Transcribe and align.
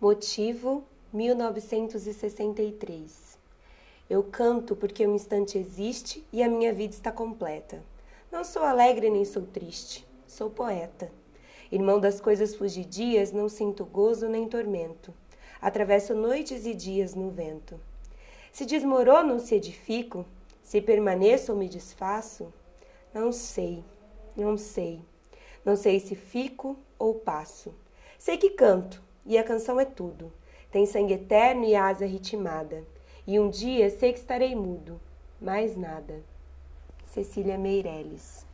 Motivo 0.00 0.84
1963. 1.12 3.38
Eu 4.08 4.22
canto 4.22 4.74
porque 4.74 5.06
o 5.06 5.14
instante 5.14 5.58
existe 5.58 6.26
e 6.32 6.42
a 6.42 6.48
minha 6.48 6.72
vida 6.72 6.94
está 6.94 7.12
completa. 7.12 7.84
Não 8.32 8.42
sou 8.42 8.62
alegre 8.62 9.10
nem 9.10 9.26
sou 9.26 9.42
triste, 9.42 10.08
sou 10.26 10.48
poeta. 10.48 11.12
Irmão 11.70 12.00
das 12.00 12.18
coisas 12.18 12.54
fugidias, 12.54 13.30
não 13.30 13.46
sinto 13.46 13.84
gozo 13.84 14.26
nem 14.26 14.48
tormento. 14.48 15.12
Atravesso 15.60 16.14
noites 16.14 16.64
e 16.64 16.72
dias 16.72 17.14
no 17.14 17.28
vento. 17.28 17.78
Se 18.50 18.64
desmorono 18.64 19.38
se 19.38 19.54
edifico, 19.54 20.24
se 20.62 20.80
permaneço 20.80 21.52
ou 21.52 21.58
me 21.58 21.68
desfaço, 21.68 22.50
não 23.12 23.32
sei, 23.32 23.84
não 24.34 24.56
sei. 24.56 25.02
Não 25.62 25.76
sei 25.76 26.00
se 26.00 26.14
fico 26.14 26.78
ou 26.98 27.16
passo. 27.16 27.74
Sei 28.18 28.38
que 28.38 28.48
canto, 28.48 29.09
e 29.30 29.38
a 29.38 29.44
canção 29.44 29.78
é 29.78 29.84
tudo. 29.84 30.32
Tem 30.72 30.84
sangue 30.84 31.14
eterno 31.14 31.64
e 31.64 31.76
asa 31.76 32.04
ritmada. 32.04 32.84
E 33.24 33.38
um 33.38 33.48
dia 33.48 33.88
sei 33.88 34.12
que 34.12 34.18
estarei 34.18 34.56
mudo, 34.56 35.00
mais 35.40 35.76
nada. 35.76 36.20
Cecília 37.06 37.56
Meirelles 37.56 38.44